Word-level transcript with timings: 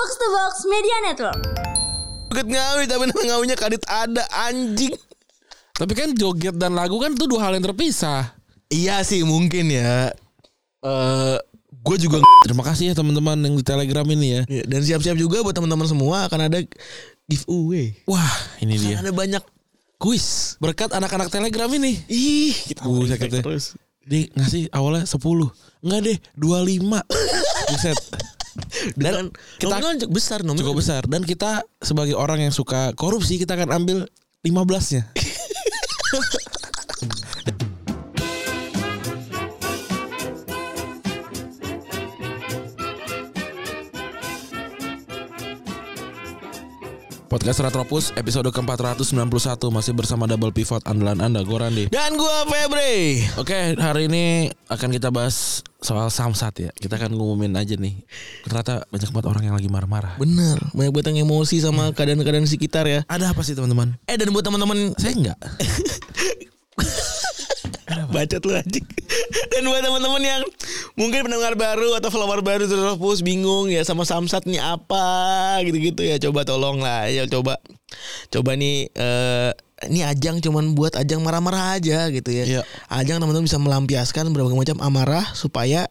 Box 0.00 0.16
to 0.16 0.26
Box 0.32 0.54
Media 0.64 0.96
Network. 1.04 1.40
Joget 2.32 2.48
ngawi 2.48 2.88
tapi 2.88 3.04
nama 3.12 3.20
ngawinya 3.20 3.52
kadit 3.52 3.84
ada 3.84 4.24
anjing. 4.48 4.96
Tapi 5.76 5.92
kan 5.92 6.16
joget 6.16 6.56
dan 6.56 6.72
lagu 6.72 6.96
kan 6.96 7.12
itu 7.12 7.28
dua 7.28 7.44
hal 7.44 7.52
yang 7.52 7.68
terpisah. 7.68 8.32
Iya 8.72 9.04
sih 9.04 9.20
mungkin 9.28 9.68
ya. 9.68 10.08
Eh 10.80 11.36
gue 11.84 11.96
juga 12.00 12.24
Terima 12.48 12.64
kasih 12.64 12.92
ya 12.92 12.94
teman-teman 12.96 13.44
yang 13.44 13.52
di 13.52 13.60
Telegram 13.60 14.08
ini 14.08 14.40
ya. 14.40 14.42
Ya, 14.48 14.64
dan 14.64 14.80
siap-siap 14.80 15.20
juga 15.20 15.44
buat 15.44 15.52
teman-teman 15.52 15.84
semua 15.84 16.24
akan 16.32 16.48
ada 16.48 16.64
giveaway. 17.28 17.92
Wah, 18.08 18.32
ini 18.64 18.80
Akan 18.80 18.88
dia. 18.88 18.96
ada 19.04 19.12
banyak 19.12 19.44
kuis. 20.00 20.56
Berkat 20.64 20.96
anak-anak 20.96 21.28
Telegram 21.28 21.68
ini. 21.76 22.00
Ih, 22.08 22.56
kita 22.56 22.88
Buset, 22.88 23.20
katanya. 23.20 23.44
terus. 23.44 23.76
Di 24.00 24.32
ngasih 24.32 24.72
awalnya 24.72 25.04
10. 25.04 25.20
Enggak 25.84 26.00
deh, 26.08 26.16
25. 26.40 27.04
Buset. 27.76 28.00
Dan 29.00 29.30
kita- 29.58 29.70
nominal 29.78 29.96
cukup 30.00 30.14
besar 30.14 30.38
nominal. 30.42 30.60
Cukup 30.64 30.76
besar 30.82 31.02
dan 31.06 31.22
kita 31.22 31.62
sebagai 31.80 32.14
orang 32.18 32.44
yang 32.44 32.54
suka 32.54 32.92
korupsi 32.98 33.38
kita 33.38 33.54
akan 33.56 33.70
ambil 33.72 33.98
15-nya. 34.42 35.02
Podcast 47.30 47.62
Retropus 47.62 48.10
episode 48.18 48.50
ke-491 48.50 49.62
masih 49.70 49.94
bersama 49.94 50.26
double 50.26 50.50
pivot 50.50 50.82
andalan 50.82 51.22
Anda 51.22 51.46
gue 51.46 51.54
Randi. 51.54 51.84
Dan 51.86 52.18
gua 52.18 52.42
Febri. 52.42 53.22
Oke, 53.38 53.78
hari 53.78 54.10
ini 54.10 54.50
akan 54.66 54.90
kita 54.90 55.14
bahas 55.14 55.62
soal 55.78 56.10
samsat 56.10 56.54
ya. 56.58 56.70
Kita 56.74 56.98
akan 56.98 57.14
ngumumin 57.14 57.54
aja 57.54 57.78
nih. 57.78 58.02
Ternyata 58.42 58.82
banyak 58.90 59.14
banget 59.14 59.26
orang 59.30 59.42
yang 59.46 59.54
lagi 59.54 59.70
marah-marah. 59.70 60.18
Bener, 60.18 60.58
banyak 60.74 60.90
banget 60.90 61.06
yang 61.14 61.30
emosi 61.30 61.62
sama 61.62 61.94
keadaan-keadaan 61.94 62.50
sekitar 62.50 62.90
ya. 62.90 63.06
Ada 63.06 63.30
apa 63.30 63.46
sih 63.46 63.54
teman-teman? 63.54 63.94
Eh 64.10 64.18
dan 64.18 64.34
buat 64.34 64.42
teman-teman 64.42 64.98
Saya 64.98 65.14
enggak. 65.14 65.38
bacot 68.10 68.42
lu 68.42 68.58
anjing. 68.58 68.86
Dan 69.54 69.62
buat 69.70 69.82
teman-teman 69.86 70.22
yang 70.22 70.42
mungkin 70.98 71.26
pendengar 71.26 71.54
baru 71.54 71.98
atau 71.98 72.10
follower 72.10 72.42
baru 72.42 72.66
terus 72.66 73.20
bingung 73.22 73.70
ya 73.70 73.82
sama 73.86 74.02
Samsat 74.02 74.46
nih 74.46 74.58
apa 74.58 75.58
gitu-gitu 75.66 76.02
ya 76.02 76.18
coba 76.18 76.42
tolong 76.42 76.82
lah 76.82 77.06
ya 77.06 77.26
coba 77.30 77.58
coba 78.30 78.50
nih 78.58 78.90
eh 78.94 79.52
ini 79.88 80.04
ajang 80.04 80.44
cuman 80.44 80.76
buat 80.76 80.92
ajang 80.92 81.24
marah-marah 81.24 81.80
aja 81.80 82.12
gitu 82.12 82.28
ya. 82.28 82.44
Iya. 82.44 82.62
Ajang 82.92 83.16
teman-teman 83.16 83.48
bisa 83.48 83.56
melampiaskan 83.56 84.28
berbagai 84.28 84.52
macam 84.52 84.76
amarah 84.84 85.24
supaya 85.32 85.88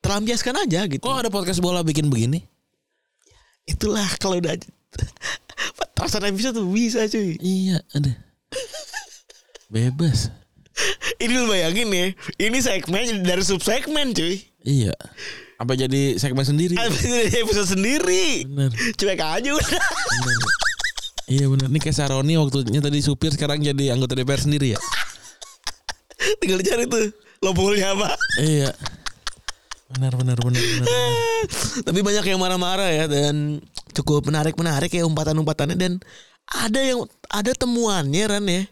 terlampiaskan 0.00 0.56
aja 0.64 0.88
gitu. 0.88 1.04
Kok 1.04 1.20
ada 1.20 1.28
podcast 1.28 1.60
bola 1.60 1.84
bikin 1.84 2.08
begini? 2.08 2.40
Itulah 3.68 4.08
kalau 4.16 4.40
udah 4.40 4.56
Perasaan 5.94 6.26
episode 6.32 6.56
tuh 6.56 6.66
bisa 6.66 7.04
cuy 7.06 7.36
Iya, 7.38 7.84
ada. 7.92 8.12
Bebas. 9.68 10.32
Ini 11.22 11.34
lu 11.36 11.46
bayangin 11.46 11.88
ya 11.90 12.06
Ini 12.38 12.58
segmen 12.60 13.22
dari 13.22 13.42
subsegmen 13.44 14.12
cuy 14.12 14.40
Iya. 14.60 14.92
Apa 15.56 15.72
jadi 15.72 16.16
segmen 16.20 16.44
sendiri? 16.44 16.76
Ada 16.76 16.92
episode 17.40 17.68
sendiri 17.68 18.44
Bener. 18.48 18.72
Cuek 18.96 19.20
aja 19.20 19.50
udah 19.56 19.68
bener. 20.24 20.50
Iya 21.30 21.44
benar. 21.48 21.68
Ini 21.68 21.78
kayak 21.80 21.96
Saroni 21.96 22.34
waktunya 22.36 22.80
tadi 22.80 22.98
supir 23.00 23.32
sekarang 23.32 23.60
jadi 23.60 23.92
anggota 23.92 24.16
DPR 24.16 24.40
sendiri 24.40 24.76
ya. 24.76 24.80
Tinggal 26.40 26.60
dicari 26.60 26.84
tuh 26.84 27.12
Lompolnya 27.40 27.96
apa 27.96 28.12
iya. 28.36 28.68
Benar 29.96 30.12
benar 30.20 30.36
benar 30.38 30.60
benar. 30.60 30.84
benar. 30.84 31.12
Tapi 31.88 31.98
banyak 32.04 32.24
yang 32.28 32.40
marah-marah 32.40 32.90
ya 32.92 33.04
Dan 33.08 33.64
cukup 33.96 34.28
menarik-menarik 34.28 34.92
ya 34.92 35.08
umpatan-umpatannya 35.08 35.76
Dan 35.76 36.04
ada 36.52 36.80
yang 36.84 37.08
Ada 37.32 37.56
temuannya 37.56 38.24
Ran 38.28 38.44
ya 38.44 38.64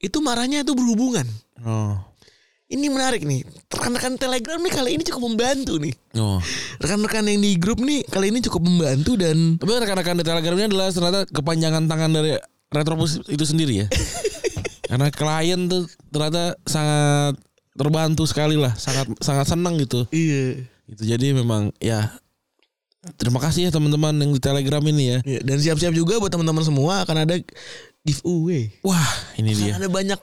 Itu 0.00 0.20
marahnya 0.20 0.62
itu 0.62 0.72
berhubungan 0.74 1.26
Oh. 1.64 1.96
Ini 2.64 2.90
menarik 2.90 3.22
nih 3.22 3.46
Rekan-rekan 3.70 4.18
telegram 4.18 4.58
nih 4.58 4.72
kali 4.72 4.90
ini 4.98 5.02
cukup 5.06 5.30
membantu 5.30 5.78
nih 5.78 5.94
Oh. 6.18 6.42
Rekan-rekan 6.82 7.28
yang 7.30 7.40
di 7.40 7.54
grup 7.60 7.78
nih 7.78 8.02
Kali 8.08 8.34
ini 8.34 8.42
cukup 8.42 8.64
membantu 8.66 9.14
dan 9.14 9.60
Tapi 9.60 9.70
rekan-rekan 9.70 10.18
di 10.18 10.24
Telegram 10.26 10.56
ini 10.58 10.66
adalah 10.72 10.88
ternyata 10.90 11.20
kepanjangan 11.30 11.86
tangan 11.86 12.10
dari 12.10 12.34
Retropus 12.74 13.22
itu 13.30 13.44
sendiri 13.46 13.86
ya. 13.86 13.88
Karena 14.90 15.08
klien 15.14 15.70
tuh 15.70 15.86
ternyata 16.10 16.58
sangat 16.66 17.38
terbantu 17.74 18.26
sekali 18.26 18.58
lah, 18.58 18.74
sangat 18.74 19.10
sangat 19.22 19.46
senang 19.46 19.78
gitu. 19.78 20.06
Iya 20.10 20.66
Itu 20.90 21.02
jadi 21.06 21.34
memang 21.34 21.70
ya 21.78 22.10
terima 23.20 23.36
kasih 23.38 23.68
ya 23.68 23.70
teman-teman 23.70 24.16
yang 24.16 24.30
di 24.34 24.40
Telegram 24.42 24.82
ini 24.84 25.04
ya. 25.06 25.18
Ya, 25.22 25.40
dan 25.44 25.58
siap-siap 25.60 25.92
juga 25.94 26.18
buat 26.18 26.32
teman-teman 26.32 26.64
semua 26.66 27.04
akan 27.06 27.16
ada 27.28 27.36
giveaway. 28.04 28.68
Wah, 28.84 29.08
ini 29.40 29.56
dia. 29.56 29.80
Ada 29.80 29.88
banyak 29.88 30.20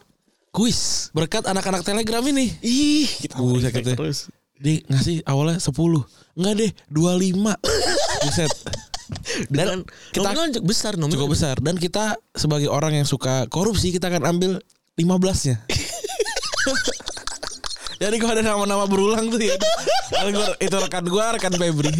kuis. 0.53 1.09
Berkat 1.11 1.49
anak-anak 1.49 1.81
Telegram 1.81 2.21
ini. 2.23 2.53
Ih, 2.61 3.09
kita 3.09 3.41
Buset, 3.41 3.73
respect 3.73 3.75
katanya. 3.81 3.97
terus. 3.97 4.17
Di 4.61 4.85
ngasih 4.85 5.25
awalnya 5.25 5.57
10. 5.57 5.73
Enggak 6.37 6.53
deh, 6.55 6.71
25. 6.87 7.57
Buset. 8.21 8.51
Dan 9.51 9.83
kita- 10.13 10.31
cukup 10.55 10.63
besar 10.63 10.93
nominal. 10.95 11.19
Cukup 11.19 11.29
besar 11.35 11.59
dan 11.59 11.75
kita 11.75 12.15
sebagai 12.31 12.71
orang 12.71 12.95
yang 12.95 13.03
suka 13.03 13.43
korupsi 13.51 13.91
kita 13.91 14.07
akan 14.07 14.23
ambil 14.23 14.51
15-nya. 14.95 15.59
Jadi 18.01 18.15
kalau 18.17 18.33
ada 18.33 18.41
nama-nama 18.41 18.87
berulang 18.87 19.27
tuh 19.27 19.37
ya. 19.37 19.53
Itu 20.57 20.75
rekan 20.79 21.05
gua, 21.05 21.35
rekan 21.35 21.51
Febri. 21.53 21.91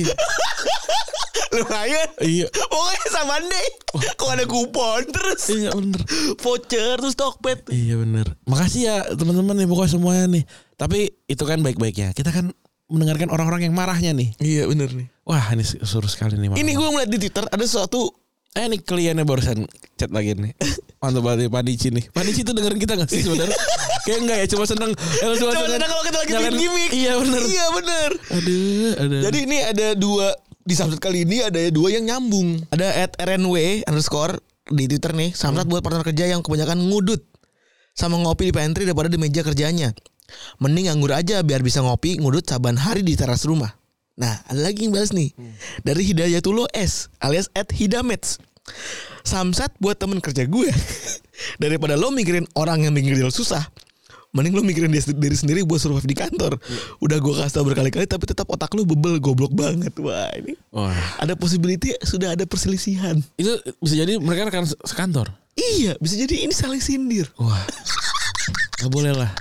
Lumayan. 1.52 2.10
Iya. 2.24 2.48
Pokoknya 2.48 3.08
sama 3.12 3.36
deh. 3.44 3.70
Kok 4.16 4.30
ada 4.32 4.46
kupon 4.48 5.04
terus. 5.12 5.42
Iya 5.52 5.70
bener. 5.76 6.02
Voucher 6.40 6.96
terus 7.00 7.16
Tokped. 7.16 7.68
Iya 7.70 8.00
bener. 8.00 8.28
Makasih 8.48 8.82
ya 8.88 8.96
teman-teman 9.14 9.60
nih 9.60 9.68
pokoknya 9.68 9.92
semuanya 9.92 10.26
nih. 10.32 10.44
Tapi 10.80 11.00
itu 11.28 11.44
kan 11.44 11.60
baik-baiknya. 11.60 12.16
Kita 12.16 12.32
kan 12.32 12.56
mendengarkan 12.92 13.32
orang-orang 13.32 13.68
yang 13.68 13.76
marahnya 13.76 14.12
nih. 14.16 14.32
Iya 14.40 14.68
bener 14.68 14.92
nih. 14.92 15.08
Wah 15.28 15.44
ini 15.52 15.64
suruh 15.64 16.08
sekali 16.08 16.40
nih. 16.40 16.56
Ini 16.56 16.72
gue 16.72 16.88
ngeliat 16.88 17.10
di 17.12 17.20
Twitter 17.20 17.46
ada 17.48 17.66
suatu 17.68 18.12
Eh 18.52 18.68
nih 18.68 18.84
kliennya 18.84 19.24
barusan 19.24 19.64
chat 19.96 20.12
lagi 20.12 20.36
nih. 20.36 20.52
Mantap 21.00 21.24
banget 21.24 21.48
nih 21.48 21.52
Panici 21.56 21.88
nih. 21.88 22.04
Panici 22.12 22.44
tuh 22.44 22.52
dengerin 22.52 22.84
kita 22.84 23.00
gak 23.00 23.08
sih 23.08 23.24
sebenarnya? 23.24 23.56
Kayak 24.06 24.20
enggak 24.28 24.38
ya, 24.44 24.48
cuma 24.52 24.66
seneng. 24.68 24.92
Eh, 24.92 25.36
cuma 25.40 25.56
Coba 25.56 25.72
seneng- 25.72 25.88
kalau 25.88 26.04
kita 26.04 26.18
lagi 26.20 26.32
bikin 26.36 26.56
gimmick. 26.60 26.90
Iya 26.92 27.14
bener. 27.24 27.42
Iya 27.48 27.66
bener. 27.72 28.10
Aduh, 28.12 28.92
aduh. 29.00 29.22
Jadi 29.24 29.38
ini 29.48 29.58
ada 29.64 29.88
dua 29.96 30.36
di 30.62 30.74
Samsat 30.78 31.02
kali 31.02 31.26
ini 31.26 31.42
ada 31.42 31.60
dua 31.74 31.94
yang 31.94 32.06
nyambung. 32.08 32.62
Ada 32.70 33.10
at 33.10 33.12
RNW 33.18 33.86
underscore 33.86 34.40
di 34.70 34.86
Twitter 34.86 35.14
nih. 35.14 35.34
Samsat 35.34 35.66
buat 35.66 35.82
partner 35.82 36.06
kerja 36.06 36.30
yang 36.30 36.46
kebanyakan 36.46 36.78
ngudut 36.78 37.22
sama 37.92 38.18
ngopi 38.22 38.50
di 38.50 38.54
pantry 38.56 38.84
daripada 38.88 39.12
di 39.12 39.20
meja 39.20 39.42
kerjanya. 39.42 39.92
Mending 40.64 40.88
nganggur 40.88 41.12
aja 41.12 41.44
biar 41.44 41.60
bisa 41.60 41.84
ngopi 41.84 42.22
ngudut 42.22 42.48
saban 42.48 42.80
hari 42.80 43.04
di 43.04 43.20
teras 43.20 43.44
rumah. 43.44 43.76
Nah, 44.16 44.44
ada 44.48 44.60
lagi 44.62 44.86
yang 44.86 44.94
balas 44.94 45.12
nih. 45.12 45.34
Dari 45.82 46.04
Hidayatullah 46.14 46.70
S 46.78 47.10
alias 47.20 47.50
at 47.58 47.74
Hidamets. 47.74 48.38
Samsat 49.26 49.76
buat 49.82 49.98
temen 49.98 50.22
kerja 50.22 50.46
gue. 50.46 50.70
Daripada 51.64 51.98
lo 51.98 52.14
mikirin 52.14 52.46
orang 52.54 52.86
yang 52.86 52.94
bikin 52.94 53.18
susah. 53.34 53.66
Mending 54.32 54.54
lo 54.54 54.64
mikirin 54.64 54.88
dia 54.88 55.04
diri 55.04 55.36
sendiri 55.36 55.60
buat 55.62 55.78
survive 55.78 56.04
di 56.04 56.16
kantor. 56.16 56.56
Udah 56.98 57.18
gue 57.18 57.34
kasih 57.36 57.52
tau 57.52 57.64
berkali-kali 57.64 58.06
tapi 58.06 58.24
tetap 58.24 58.48
otak 58.48 58.72
lo 58.72 58.84
bebel 58.84 59.20
goblok 59.20 59.52
banget. 59.52 59.92
Wah 59.98 60.32
ini 60.34 60.56
Wah, 60.72 60.96
ada 61.18 61.36
possibility 61.36 61.92
sudah 62.00 62.32
ada 62.32 62.44
perselisihan. 62.44 63.20
itu 63.36 63.52
bisa 63.78 63.96
jadi 63.98 64.16
mereka 64.18 64.48
rekan 64.48 64.64
se- 64.64 64.80
sekantor. 64.82 65.28
Iya 65.54 66.00
bisa 66.00 66.16
jadi 66.16 66.44
ini 66.44 66.52
saling 66.52 66.80
sindir. 66.80 67.28
Wah, 67.36 67.60
nggak 68.80 68.88
boleh 68.90 69.12
lah. 69.12 69.32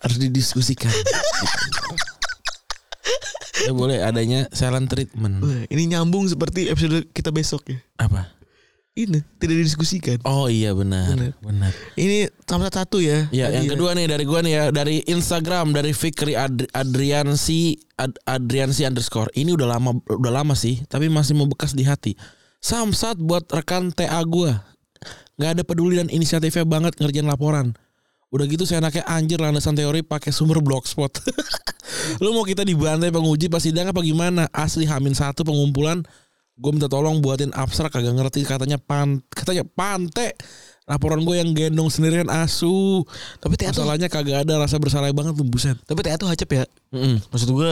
Harus 0.00 0.16
didiskusikan. 0.18 0.88
Nggak 3.62 3.76
boleh 3.76 4.00
adanya 4.00 4.48
silent 4.50 4.88
treatment. 4.88 5.38
Wah 5.38 5.68
ini 5.68 5.86
nyambung 5.86 6.26
seperti 6.26 6.66
episode 6.66 7.12
kita 7.12 7.28
besok 7.28 7.68
ya. 7.68 7.78
Apa? 8.00 8.32
Ini 8.92 9.24
tidak 9.40 9.56
didiskusikan. 9.64 10.20
Oh 10.28 10.52
iya 10.52 10.76
benar, 10.76 11.16
Benar. 11.16 11.32
benar. 11.40 11.72
Ini 11.96 12.28
Samsat 12.44 12.76
satu 12.76 13.00
ya. 13.00 13.24
Ya, 13.32 13.48
yang 13.48 13.64
kedua 13.64 13.96
nih 13.96 14.04
dari 14.04 14.28
gua 14.28 14.44
nih 14.44 14.52
ya 14.52 14.64
dari 14.68 15.00
Instagram 15.08 15.72
dari 15.72 15.96
Fikri 15.96 16.36
Ad- 16.36 16.68
Adriansi 16.76 17.72
Ad- 17.96 18.20
Adriansi 18.28 18.84
underscore. 18.84 19.32
Ini 19.32 19.56
udah 19.56 19.80
lama 19.80 19.96
udah 19.96 20.28
lama 20.28 20.52
sih, 20.52 20.84
tapi 20.92 21.08
masih 21.08 21.32
membekas 21.32 21.72
di 21.72 21.88
hati. 21.88 22.12
Samsat 22.60 23.16
buat 23.16 23.48
rekan 23.48 23.88
TA 23.90 24.20
gua. 24.28 24.60
nggak 25.40 25.50
ada 25.56 25.62
peduli 25.64 25.96
dan 25.96 26.12
inisiatifnya 26.12 26.68
banget 26.68 26.92
ngerjain 27.00 27.24
laporan. 27.24 27.72
Udah 28.28 28.44
gitu 28.44 28.68
saya 28.68 28.84
anaknya 28.84 29.08
anjir 29.08 29.40
landasan 29.40 29.72
teori 29.72 30.04
pakai 30.04 30.28
sumber 30.28 30.60
blogspot. 30.60 31.16
Lu 32.22 32.36
mau 32.36 32.44
kita 32.44 32.60
dibantai 32.60 33.08
penguji 33.08 33.48
pas 33.48 33.64
sidang 33.64 33.88
apa 33.88 34.04
gimana? 34.04 34.52
Asli 34.52 34.84
Hamin 34.84 35.16
satu 35.16 35.42
pengumpulan 35.42 36.04
gue 36.52 36.70
minta 36.70 36.86
tolong 36.86 37.18
buatin 37.18 37.50
abstrak 37.56 37.90
kagak 37.90 38.12
ngerti 38.12 38.44
katanya 38.44 38.76
pan 38.76 39.24
katanya 39.32 39.64
pante 39.64 40.36
laporan 40.84 41.22
gue 41.24 41.38
yang 41.38 41.50
gendong 41.54 41.88
sendirian 41.88 42.28
asu 42.28 43.06
Tapi 43.38 43.54
TA 43.56 43.70
tuh, 43.72 43.86
masalahnya 43.86 44.10
kagak 44.12 44.44
ada 44.44 44.60
rasa 44.60 44.76
bersalah 44.76 45.08
banget 45.14 45.38
tuh 45.38 45.46
buset 45.46 45.76
tapi 45.88 46.02
TA 46.04 46.18
tuh 46.18 46.28
hacep 46.28 46.48
ya. 46.52 46.64
Mm-mm. 46.92 47.22
Maksud 47.32 47.48
gue, 47.54 47.70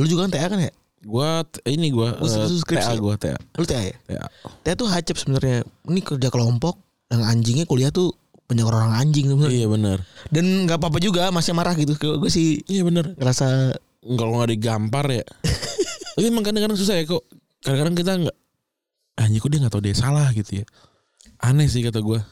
lu 0.00 0.06
juga 0.08 0.24
kan 0.26 0.32
TA 0.32 0.46
kan 0.48 0.60
ya? 0.62 0.72
Gua 1.02 1.42
t- 1.42 1.58
ini 1.66 1.90
eh, 1.90 2.46
skripsi 2.62 2.88
TA 2.88 2.94
ya? 2.94 3.00
gua 3.02 3.14
TA. 3.18 3.34
Lu 3.58 3.66
TA 3.66 3.82
ya? 3.82 3.96
TA. 4.06 4.26
TA 4.62 4.72
tuh 4.78 4.86
hacep 4.86 5.18
sebenarnya. 5.18 5.66
Ini 5.90 6.00
kerja 6.00 6.30
kelompok 6.30 6.78
yang 7.10 7.26
anjingnya 7.26 7.66
kuliah 7.66 7.90
tuh 7.90 8.14
banyak 8.46 8.62
orang 8.62 8.94
anjing 8.94 9.26
sebenarnya. 9.26 9.58
Iya 9.58 9.66
benar. 9.66 9.98
Dan 10.30 10.70
nggak 10.70 10.78
apa-apa 10.78 11.02
juga 11.02 11.28
masih 11.34 11.52
marah 11.58 11.74
gitu. 11.74 11.98
Gue 11.98 12.30
sih 12.30 12.62
Iya 12.70 12.86
benar. 12.86 13.18
ngerasa 13.18 13.74
Kalau 14.02 14.38
nggak 14.38 14.50
digampar 14.54 15.10
ya. 15.10 15.26
Tapi 16.14 16.26
emang 16.30 16.46
kadang-kadang 16.46 16.78
susah 16.78 16.94
ya 16.94 17.04
kok. 17.04 17.26
Kadang-kadang 17.62 17.94
kita 17.96 18.12
nggak 18.26 18.36
anjing 19.16 19.40
kok 19.40 19.50
dia 19.50 19.58
nggak 19.62 19.72
tahu 19.72 19.84
dia 19.84 19.94
salah 19.94 20.28
gitu 20.34 20.62
ya. 20.62 20.64
Aneh 21.42 21.66
sih 21.70 21.82
kata 21.82 22.02
gua. 22.02 22.22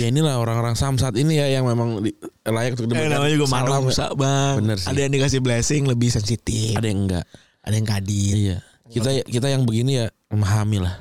Ya 0.00 0.08
inilah 0.08 0.40
orang-orang 0.40 0.72
samsat 0.80 1.12
ini 1.20 1.36
ya 1.36 1.60
yang 1.60 1.68
memang 1.68 2.00
di, 2.00 2.16
layak 2.48 2.72
untuk 2.80 2.88
Eh, 2.88 2.90
diberikan 2.96 3.20
namanya 3.20 3.32
juga 3.36 3.46
salam 3.52 3.68
ya. 3.68 3.80
manusia 3.84 4.06
bang. 4.16 4.54
Bener 4.64 4.76
sih. 4.80 4.88
Ada 4.88 4.98
yang 5.04 5.12
dikasih 5.12 5.40
blessing 5.44 5.82
lebih 5.84 6.08
sensitif. 6.08 6.72
Ada 6.72 6.88
yang 6.88 7.00
enggak. 7.04 7.24
Ada 7.60 7.74
yang 7.76 7.88
kadit. 7.88 8.34
Iya. 8.34 8.58
Kita 8.84 9.08
kita 9.28 9.46
yang 9.52 9.62
begini 9.68 10.00
ya 10.00 10.06
memahami 10.32 10.78
lah 10.80 10.96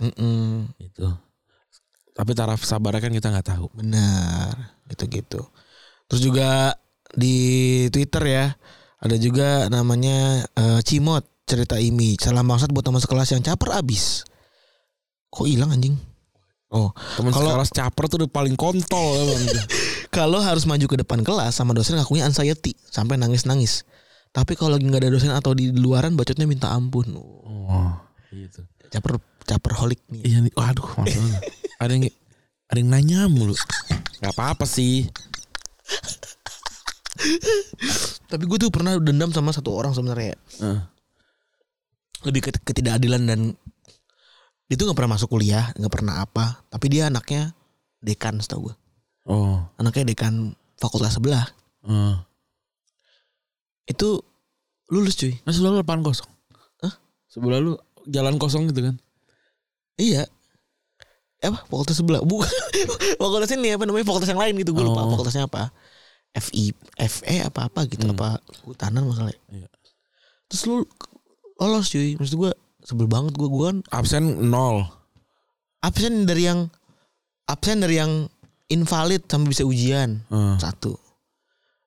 itu. 0.80 1.08
Tapi 2.14 2.32
taraf 2.36 2.60
sabarnya 2.62 3.00
kan 3.00 3.14
kita 3.16 3.32
nggak 3.32 3.48
tahu. 3.56 3.72
Benar. 3.72 4.52
Gitu-gitu. 4.92 5.42
Terus 6.12 6.22
juga 6.22 6.76
di 7.16 7.36
Twitter 7.88 8.24
ya. 8.28 8.46
Ada 9.00 9.16
juga 9.16 9.68
namanya 9.72 10.44
eh, 10.44 10.80
Cimot 10.84 11.24
cerita 11.54 11.78
Imi. 11.78 12.18
Salam 12.18 12.42
bangsat 12.44 12.74
buat 12.74 12.82
teman 12.82 12.98
sekelas 12.98 13.30
yang 13.30 13.42
caper 13.42 13.70
abis. 13.74 14.26
Kok 15.30 15.46
hilang 15.46 15.70
anjing? 15.70 15.94
Oh, 16.68 16.90
Teman 17.14 17.30
Kalau- 17.30 17.54
sekelas 17.54 17.70
caper 17.70 18.04
tuh 18.10 18.18
udah 18.20 18.30
paling 18.30 18.58
kontol 18.58 19.14
emang. 19.30 19.46
kalau 20.10 20.42
harus 20.42 20.66
maju 20.66 20.82
ke 20.84 20.98
depan 20.98 21.22
kelas 21.22 21.54
sama 21.54 21.70
dosen 21.72 21.94
ngakunya 21.96 22.26
anxiety 22.26 22.74
sampai 22.90 23.14
nangis-nangis. 23.16 23.86
Tapi 24.34 24.58
kalau 24.58 24.74
lagi 24.74 24.90
nggak 24.90 25.06
ada 25.06 25.14
dosen 25.14 25.30
atau 25.30 25.54
di 25.54 25.70
luaran 25.70 26.18
bacotnya 26.18 26.50
minta 26.50 26.74
ampun. 26.74 27.14
Oh, 27.14 27.94
gitu. 28.34 28.66
Caper 28.90 29.22
caper 29.46 29.74
holik 29.78 30.02
nih. 30.10 30.22
Iya 30.26 30.38
nih, 30.42 30.54
waduh, 30.54 30.90
maksudnya. 30.98 31.38
ada 31.78 31.92
yang 31.94 32.10
ada 32.66 32.78
yang 32.82 32.90
nanya 32.90 33.20
mulu. 33.30 33.54
Gak 34.18 34.34
apa-apa 34.34 34.66
sih. 34.66 35.06
Tapi 38.26 38.44
gue 38.44 38.58
tuh 38.58 38.74
pernah 38.74 38.98
dendam 38.98 39.30
sama 39.30 39.54
satu 39.54 39.70
orang 39.70 39.94
sebenarnya. 39.94 40.34
Eh, 40.58 40.80
Lebih 42.24 42.42
ke 42.42 42.50
ketidakadilan 42.64 43.24
dan 43.24 43.40
dia 44.66 44.76
tuh 44.76 44.88
nggak 44.88 44.98
pernah 44.98 45.14
masuk 45.14 45.30
kuliah, 45.30 45.70
nggak 45.76 45.92
pernah 45.92 46.24
apa. 46.24 46.64
Tapi 46.68 46.86
dia 46.88 47.08
anaknya 47.08 47.52
dekan 48.00 48.40
setahu 48.40 48.72
gue. 48.72 48.76
Oh, 49.24 49.60
Anaknya 49.76 50.04
dekan 50.10 50.52
fakultas 50.76 51.16
sebelah. 51.16 51.48
eh. 51.84 52.16
Itu 53.86 54.24
lulus 54.88 55.16
cuy. 55.16 55.36
Nah 55.44 55.52
sebelah 55.52 55.72
lu 55.72 55.80
lapangan 55.80 56.04
kosong. 56.06 56.30
Hah? 56.82 56.94
Sebelah 57.28 57.60
lu 57.60 57.74
jalan 58.06 58.36
kosong 58.36 58.68
gitu 58.68 58.84
kan? 58.84 58.96
Iya. 59.96 60.28
Eh, 61.40 61.46
Apa 61.46 61.68
fakultas 61.68 62.00
sebelah? 62.00 62.24
Bukan. 62.24 62.48
fakultas 63.22 63.52
ini 63.52 63.76
apa 63.76 63.84
namanya? 63.84 64.08
Fakultas 64.08 64.32
yang 64.32 64.40
lain 64.40 64.56
gitu. 64.60 64.72
Gue 64.72 64.84
lupa 64.84 65.04
Oh. 65.04 65.12
fakultasnya 65.12 65.46
apa. 65.46 65.72
FI, 66.34 66.74
FE 66.98 67.36
apa 67.46 67.70
apa 67.70 67.86
gitu 67.86 68.04
Hmm. 68.04 68.16
apa 68.18 68.42
hutanan 68.66 69.06
masalahnya. 69.06 69.38
Iya. 69.48 69.68
Terus 70.50 70.62
lu 70.66 70.78
lolos 71.58 71.90
cuy. 71.90 72.16
Maksud 72.16 72.36
gue 72.36 72.52
sebel 72.82 73.06
banget 73.06 73.34
gue 73.34 73.46
gue 73.46 73.64
kan 73.64 73.78
Absen 73.92 74.24
nol. 74.44 74.84
absen 75.80 76.24
dari 76.24 76.46
yang 76.46 76.68
absen 77.44 77.80
dari 77.80 77.98
yang 77.98 78.28
invalid 78.68 79.24
sampai 79.24 79.52
bisa 79.52 79.64
ujian 79.64 80.24
Eh. 80.26 80.56
satu. 80.58 80.96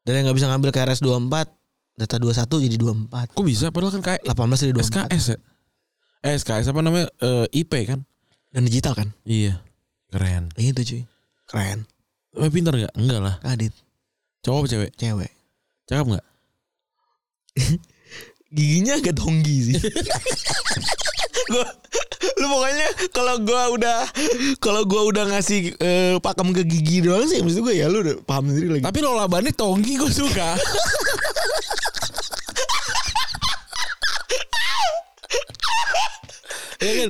Dari 0.03 0.21
yang 0.21 0.29
nggak 0.29 0.37
bisa 0.37 0.49
ngambil 0.49 0.71
KRS 0.71 1.01
24 1.01 1.51
data 1.97 2.17
21 2.17 2.61
jadi 2.63 2.77
24. 2.77 3.33
Kok 3.33 3.43
bisa? 3.43 3.67
Padahal 3.71 3.93
kan 3.93 4.03
kayak 4.05 4.21
18 4.23 4.63
jadi 4.63 4.73
24. 4.73 4.85
SKS 5.09 5.25
ya? 5.27 5.39
Eh 6.23 6.33
SKS 6.35 6.67
apa 6.69 6.81
namanya? 6.81 7.09
Eh, 7.19 7.47
IP 7.57 7.73
kan? 7.85 8.05
Dan 8.53 8.65
digital 8.65 8.93
kan? 8.95 9.09
Iya. 9.23 9.59
Keren. 10.09 10.53
Itu 10.55 10.81
cuy. 10.83 11.03
Keren. 11.47 11.89
Tapi 12.31 12.49
pintar 12.51 12.77
gak? 12.77 12.93
Enggak 12.95 13.21
lah. 13.21 13.37
Kadit 13.41 13.73
Cowok 14.41 14.59
apa 14.59 14.67
cewek? 14.69 14.91
cewek. 14.95 15.33
Cakep 15.87 16.07
gak? 16.13 16.25
giginya 18.51 18.99
agak 18.99 19.19
tonggi 19.19 19.57
sih. 19.73 19.75
gua 21.53 21.67
lu 22.37 22.47
pokoknya 22.51 22.89
kalau 23.15 23.39
gua 23.43 23.63
udah 23.71 23.99
kalau 24.59 24.83
gua 24.83 25.03
udah 25.07 25.25
ngasih 25.31 25.79
eh, 25.79 26.19
pakem 26.19 26.51
ke 26.51 26.63
gigi 26.67 27.07
doang 27.07 27.27
sih 27.31 27.39
maksud 27.39 27.63
gue 27.63 27.75
ya 27.79 27.87
lu 27.87 28.03
udah 28.03 28.19
paham 28.27 28.51
sendiri 28.51 28.79
lagi. 28.79 28.83
Tapi 28.85 28.99
Lola 29.03 29.31
Bunny 29.31 29.55
tonggi 29.55 29.95
gue 29.99 30.11
suka. 30.11 30.59
ya 36.87 36.93
kan, 36.93 37.09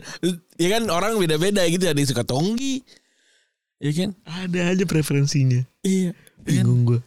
ya 0.57 0.69
kan 0.79 0.83
orang 0.89 1.19
beda-beda 1.19 1.67
gitu 1.69 1.85
ada 1.89 1.99
yang 1.99 2.09
suka 2.09 2.25
tonggi, 2.25 2.81
ya 3.83 3.93
kan? 3.93 4.15
Ada 4.25 4.73
aja 4.73 4.85
preferensinya. 4.89 5.65
Iya. 5.83 6.15
Bingung 6.47 6.87
gua. 6.87 7.01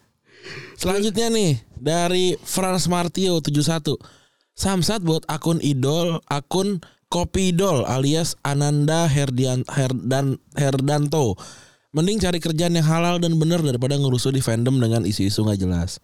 Selanjutnya 0.76 1.28
nih 1.28 1.60
dari 1.76 2.36
Frans 2.40 2.88
Martio 2.88 3.40
71. 3.40 4.19
Samsat 4.60 5.00
buat 5.00 5.24
akun 5.24 5.56
idol, 5.64 6.20
akun 6.28 6.84
Kopi 7.08 7.56
Idol 7.56 7.88
alias 7.88 8.36
Ananda 8.44 9.08
Herdian 9.08 9.64
Herdan 9.64 10.36
Herdanto. 10.52 11.40
Mending 11.96 12.20
cari 12.20 12.38
kerjaan 12.44 12.76
yang 12.76 12.84
halal 12.84 13.16
dan 13.18 13.40
bener 13.40 13.64
daripada 13.64 13.96
ngerusuh 13.96 14.30
di 14.30 14.44
fandom 14.44 14.76
dengan 14.76 15.08
isu-isu 15.08 15.48
nggak 15.48 15.64
jelas. 15.64 15.96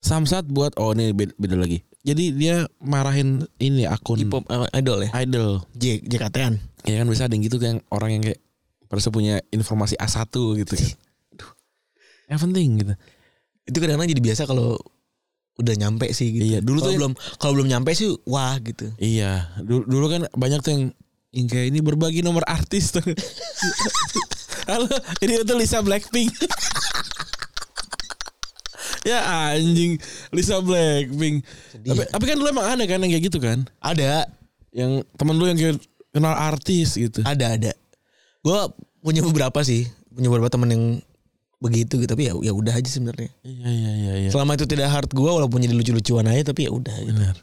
Samsat 0.00 0.48
buat 0.48 0.72
oh 0.80 0.96
ini 0.96 1.12
beda, 1.12 1.36
beda 1.36 1.56
lagi. 1.60 1.84
Jadi 2.00 2.32
dia 2.32 2.64
marahin 2.80 3.44
ini 3.60 3.84
akun 3.84 4.24
K-pop 4.24 4.48
eh, 4.48 4.80
idol 4.80 5.04
ya. 5.04 5.10
idol. 5.20 5.60
J 5.76 6.00
JKT-an. 6.00 6.56
Ya 6.88 7.04
kan 7.04 7.06
bisa 7.12 7.28
ada 7.28 7.36
yang 7.36 7.44
gitu 7.44 7.60
yang 7.60 7.84
orang 7.92 8.16
yang 8.16 8.22
kayak 8.24 8.40
merasa 8.88 9.12
punya 9.12 9.44
informasi 9.52 10.00
A1 10.00 10.32
gitu 10.64 10.72
kan. 10.80 10.90
Aduh. 11.36 11.50
Yang 12.24 12.40
penting 12.48 12.68
gitu. 12.80 12.92
Itu 13.68 13.76
kadang-kadang 13.84 14.10
jadi 14.16 14.24
biasa 14.24 14.48
kalau 14.48 14.80
udah 15.60 15.74
nyampe 15.76 16.08
sih 16.10 16.32
gitu. 16.32 16.44
Iya, 16.46 16.58
dulu 16.60 16.80
kalau 16.80 16.88
tuh- 16.88 16.98
belum 16.98 17.12
kalau 17.36 17.52
belum 17.54 17.68
nyampe 17.68 17.90
sih 17.92 18.08
wah 18.24 18.56
gitu. 18.58 18.88
Iya, 18.96 19.52
dulu, 19.60 19.84
dulu 19.84 20.06
kan 20.08 20.20
banyak 20.32 20.60
tuh 20.60 20.70
yang, 20.72 20.84
yang 21.30 21.46
kayak 21.46 21.66
ini 21.68 21.80
berbagi 21.80 22.20
nomor 22.20 22.42
artis 22.44 22.90
tuh. 22.90 23.04
Halo, 24.68 24.86
ini 25.20 25.38
itu 25.38 25.54
Lisa 25.54 25.80
Blackpink. 25.80 26.30
ya 29.02 29.18
anjing, 29.50 29.96
Lisa 30.30 30.60
Blackpink. 30.60 31.42
Tapi, 31.80 32.02
tapi 32.06 32.24
kan 32.24 32.36
dulu 32.36 32.48
emang 32.50 32.66
ada 32.68 32.84
kan 32.84 33.00
yang 33.00 33.10
kayak 33.10 33.24
gitu 33.26 33.38
kan? 33.40 33.64
Ada, 33.80 34.28
Yang 34.70 35.02
temen 35.16 35.34
lu 35.34 35.44
yang 35.44 35.58
kayak 35.58 35.82
kenal 36.10 36.30
artis 36.30 36.94
gitu. 36.94 37.24
ada 37.24 37.58
ada. 37.58 37.72
Gua 38.40 38.70
punya 39.00 39.20
beberapa 39.20 39.58
sih, 39.60 39.88
punya 40.08 40.28
beberapa 40.28 40.46
temen 40.46 40.68
yang 40.70 40.84
begitu 41.60 42.00
gitu 42.00 42.08
tapi 42.08 42.26
ya 42.26 42.34
ya 42.40 42.52
udah 42.52 42.72
aja 42.72 42.88
sebenarnya. 42.88 43.28
Iya 43.44 43.68
iya 43.68 43.92
iya 43.92 44.12
iya. 44.26 44.30
Selama 44.32 44.56
itu 44.56 44.64
tidak 44.64 44.88
hard 44.88 45.12
gua 45.12 45.36
walaupun 45.36 45.60
jadi 45.60 45.76
lucu-lucuan 45.76 46.24
aja 46.26 46.50
tapi 46.50 46.64
ya 46.66 46.72
udah 46.72 46.96
gitu. 47.04 47.12
Benar. 47.12 47.36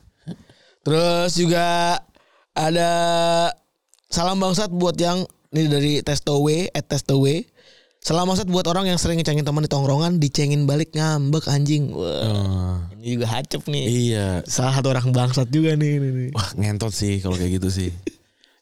Terus 0.81 1.31
juga 1.37 1.65
ada 2.57 2.91
salam 4.09 4.41
bangsat 4.41 4.73
buat 4.73 4.97
yang 4.97 5.21
ini 5.53 5.69
dari 5.69 5.93
Testowe, 6.01 6.67
at 6.73 6.85
Testowe. 6.89 7.45
Salam 7.97 8.25
bangsat 8.25 8.47
buat 8.47 8.63
orang 8.65 8.87
yang 8.87 8.97
sering 8.97 9.19
ngecengin 9.19 9.43
teman 9.43 9.61
di 9.61 9.69
tongkrongan, 9.69 10.17
dicengin 10.17 10.63
balik 10.63 10.95
ngambek 10.95 11.45
anjing. 11.51 11.91
Wah, 11.91 12.23
Oh, 12.25 12.75
ini 12.97 13.19
juga 13.19 13.27
hacep 13.29 13.61
nih. 13.67 13.83
iya. 13.85 14.27
Salah 14.47 14.73
satu 14.73 14.89
orang 14.89 15.11
bangsat 15.11 15.51
juga 15.51 15.75
nih. 15.75 15.99
ini 15.99 16.09
nih. 16.09 16.29
Wah 16.33 16.49
ngentot 16.55 16.89
sih 16.89 17.19
kalau 17.19 17.35
kayak 17.35 17.61
gitu 17.61 17.69
sih. 17.69 17.89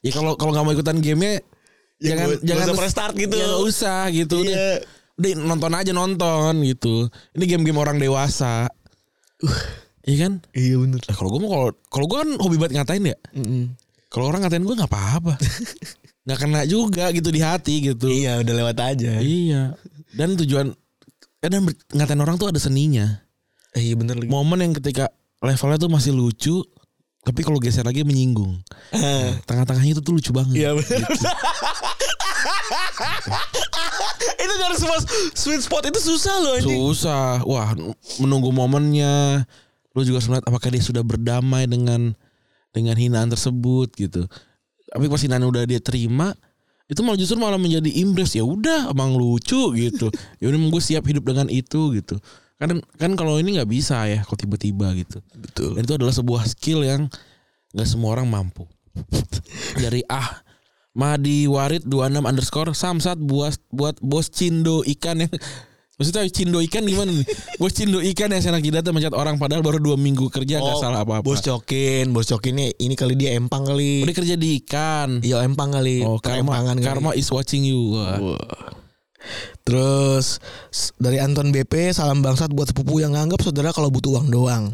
Ya 0.02 0.12
kalau 0.12 0.36
kalau 0.36 0.52
nggak 0.52 0.64
mau 0.66 0.74
ikutan 0.74 1.00
gamenya 1.00 1.40
Ya, 1.96 2.12
jangan 2.12 2.28
jangan 2.44 2.64
usah 2.68 2.76
press 2.76 2.92
start 2.92 3.14
gitu. 3.16 3.34
Ya 3.40 3.46
nggak 3.48 3.64
usah 3.64 4.00
gitu. 4.12 4.36
Iya. 4.44 4.84
Udah 5.16 5.30
nonton 5.40 5.72
aja 5.72 5.90
nonton 5.96 6.52
gitu. 6.64 7.08
Ini 7.36 7.44
game-game 7.48 7.80
orang 7.80 7.96
dewasa. 7.96 8.68
Iya 10.06 10.16
kan? 10.28 10.32
Iya 10.54 10.76
bener. 10.78 11.00
Eh, 11.02 11.16
kalau 11.16 11.34
gue 11.34 11.40
mau 11.42 11.50
kalau 11.50 11.68
kalau 11.90 12.06
gue 12.06 12.18
kan 12.22 12.30
hobi 12.38 12.56
banget 12.60 12.72
ngatain 12.78 13.10
ya. 13.10 13.16
Mm-mm. 13.34 13.74
Kalau 14.06 14.30
orang 14.30 14.46
ngatain 14.46 14.62
gue 14.62 14.76
nggak 14.76 14.92
apa-apa. 14.92 15.34
nggak 16.26 16.38
kena 16.38 16.62
juga 16.68 17.10
gitu 17.10 17.28
di 17.34 17.40
hati 17.42 17.74
gitu. 17.90 18.06
Iya 18.06 18.44
udah 18.44 18.54
lewat 18.54 18.76
aja. 18.78 19.18
Iya. 19.18 19.74
Dan 20.14 20.38
tujuan 20.38 20.70
eh, 21.42 21.48
dan 21.50 21.66
ngatain 21.90 22.22
orang 22.22 22.36
tuh 22.38 22.52
ada 22.52 22.60
seninya. 22.62 23.26
Eh, 23.74 23.92
iya 23.92 23.94
bener 23.98 24.20
lagi. 24.20 24.30
Momen 24.30 24.62
yang 24.62 24.74
ketika 24.78 25.10
levelnya 25.42 25.78
tuh 25.80 25.90
masih 25.90 26.12
lucu, 26.14 26.62
tapi 27.26 27.42
kalau 27.42 27.58
geser 27.58 27.82
lagi 27.82 28.06
menyinggung. 28.06 28.54
Nah, 28.94 29.34
tengah-tengahnya 29.50 29.98
itu 29.98 30.02
tuh 30.06 30.14
lucu 30.14 30.30
banget. 30.30 30.62
Iya 30.62 30.78
bener. 30.78 31.02
itu 34.46 34.54
dari 34.54 34.76
semua 34.78 34.98
sweet 35.34 35.66
spot 35.66 35.90
itu 35.90 35.98
susah 35.98 36.34
loh 36.38 36.54
anjing. 36.54 36.78
Susah. 36.78 37.42
Wah, 37.42 37.74
menunggu 38.22 38.54
momennya. 38.54 39.42
Lu 39.98 40.06
juga 40.06 40.22
harus 40.22 40.30
melihat 40.30 40.46
apakah 40.46 40.70
dia 40.70 40.78
sudah 40.78 41.02
berdamai 41.02 41.66
dengan 41.66 42.14
dengan 42.70 42.94
hinaan 42.94 43.26
tersebut 43.26 43.90
gitu. 43.98 44.30
Tapi 44.86 45.10
pas 45.10 45.18
hinaan 45.18 45.50
udah 45.50 45.66
dia 45.66 45.82
terima, 45.82 46.30
itu 46.86 47.02
malah 47.02 47.18
justru 47.18 47.34
malah 47.42 47.58
menjadi 47.58 47.90
impress 48.06 48.38
ya 48.38 48.46
udah 48.46 48.94
emang 48.94 49.18
lucu 49.18 49.74
gitu. 49.74 50.14
ya 50.40 50.46
udah 50.46 50.58
gue 50.62 50.82
siap 50.84 51.02
hidup 51.10 51.26
dengan 51.26 51.50
itu 51.50 51.90
gitu. 51.98 52.22
Kan 52.56 52.80
kan 52.96 53.12
kalau 53.20 53.36
ini 53.36 53.60
nggak 53.60 53.68
bisa 53.68 54.08
ya 54.08 54.24
kok 54.24 54.40
tiba-tiba 54.40 54.96
gitu. 54.96 55.20
Betul. 55.36 55.76
Dan 55.76 55.84
itu 55.84 55.94
adalah 55.96 56.14
sebuah 56.16 56.42
skill 56.48 56.80
yang 56.84 57.08
nggak 57.76 57.88
semua 57.88 58.16
orang 58.16 58.28
mampu. 58.28 58.64
Dari 59.82 60.00
ah 60.08 60.40
Mahdi 60.96 61.44
Warid 61.44 61.84
26 61.84 62.24
underscore 62.24 62.72
Samsat 62.72 63.20
buat 63.20 63.60
buat 63.68 64.00
bos 64.00 64.32
Cindo 64.32 64.80
ikan 64.96 65.28
yang 65.28 65.32
Maksudnya 65.96 66.28
Cindo 66.28 66.60
ikan 66.60 66.84
gimana 66.84 67.08
nih? 67.08 67.24
Bos 67.56 67.72
Cindo 67.72 68.04
ikan 68.04 68.28
yang 68.28 68.44
senang 68.44 68.60
data 68.60 68.92
mencat 68.92 69.16
orang 69.16 69.40
padahal 69.40 69.64
baru 69.64 69.80
dua 69.80 69.96
minggu 69.96 70.28
kerja 70.28 70.60
nggak 70.60 70.76
salah 70.76 71.00
apa-apa. 71.00 71.24
Oh, 71.24 71.32
Bos 71.32 71.40
Cokin, 71.40 72.12
Bos 72.12 72.28
Cokin 72.28 72.52
ini, 72.52 72.68
ini 72.84 72.92
kali 72.92 73.16
dia 73.16 73.32
empang 73.32 73.64
kali. 73.64 74.04
Udah 74.04 74.12
kerja 74.12 74.36
di 74.36 74.60
ikan. 74.60 75.24
Iya 75.24 75.40
empang 75.40 75.72
kali. 75.72 76.04
Oh, 76.04 76.20
karma, 76.20 76.52
Perempangan 76.52 76.76
kali. 76.76 76.84
karma 76.84 77.10
is 77.16 77.32
watching 77.32 77.64
you. 77.64 77.96
Wah. 77.96 78.20
Terus 79.62 80.38
dari 80.96 81.18
Anton 81.18 81.50
BP 81.50 81.90
salam 81.90 82.22
bangsat 82.22 82.50
buat 82.52 82.70
sepupu 82.70 83.02
yang 83.02 83.12
nganggap 83.14 83.42
saudara 83.42 83.70
kalau 83.74 83.90
butuh 83.90 84.18
uang 84.20 84.28
doang. 84.30 84.64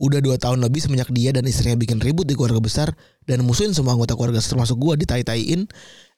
Udah 0.00 0.16
dua 0.24 0.40
tahun 0.40 0.64
lebih 0.64 0.80
semenjak 0.80 1.12
dia 1.12 1.28
dan 1.28 1.44
istrinya 1.44 1.76
bikin 1.76 2.00
ribut 2.00 2.24
di 2.24 2.32
keluarga 2.32 2.56
besar 2.56 2.88
dan 3.28 3.44
musuhin 3.44 3.76
semua 3.76 3.92
anggota 3.92 4.16
keluarga 4.16 4.40
termasuk 4.40 4.80
gua 4.80 4.96
ditai-taiin. 4.96 5.68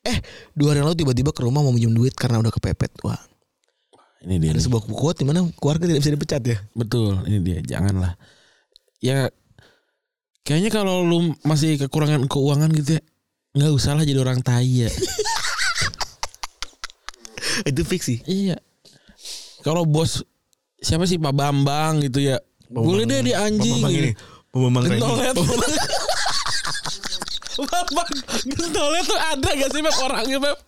Eh 0.06 0.18
dua 0.54 0.74
hari 0.74 0.86
lalu 0.86 1.02
tiba-tiba 1.02 1.34
ke 1.34 1.42
rumah 1.42 1.66
mau 1.66 1.74
minjem 1.74 1.90
duit 1.90 2.14
karena 2.14 2.38
udah 2.38 2.54
kepepet. 2.54 2.94
Wah 3.02 3.18
Ini 4.22 4.38
dia. 4.38 4.54
ada 4.54 4.62
nih. 4.62 4.66
sebuah 4.70 4.86
quote 4.86 5.18
di 5.22 5.26
mana 5.26 5.42
keluarga 5.58 5.90
tidak 5.90 5.98
bisa 5.98 6.14
dipecat 6.14 6.42
ya. 6.46 6.58
Betul, 6.78 7.26
ini 7.26 7.38
dia. 7.42 7.58
Janganlah. 7.58 8.14
Ya 9.02 9.34
kayaknya 10.46 10.70
kalau 10.70 11.02
lu 11.02 11.34
masih 11.42 11.74
kekurangan 11.74 12.26
keuangan 12.30 12.70
gitu 12.70 12.98
ya, 12.98 13.02
nggak 13.58 13.72
usah 13.74 13.98
lah 13.98 14.06
jadi 14.06 14.18
orang 14.22 14.46
tai 14.46 14.86
ya. 14.86 14.90
Itu 17.70 17.82
fiksi. 17.84 18.22
iya. 18.26 18.56
Kalau 19.62 19.86
bos 19.86 20.26
siapa 20.82 21.06
sih 21.06 21.16
Pak 21.20 21.34
Bambang 21.34 22.02
gitu 22.02 22.18
ya. 22.18 22.42
Boleh 22.66 23.06
deh 23.06 23.22
di 23.22 23.32
anjing. 23.36 23.82
Bambang 23.82 23.94
ini. 23.94 24.10
Bambang. 24.52 24.84
Gentolet. 24.90 25.34
Bambang 27.62 28.10
Gentolet 28.42 29.04
tuh 29.06 29.18
ada 29.20 29.48
gak 29.54 29.70
sih 29.70 29.80
Beb 29.84 29.96
orangnya 30.02 30.38
Beb? 30.40 30.58